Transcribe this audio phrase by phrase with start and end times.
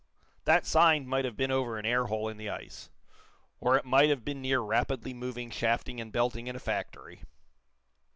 [0.45, 2.89] That sign might have been over an air hole in the ice;
[3.59, 7.21] or it might have been near rapidly moving shafting and belting in a factory.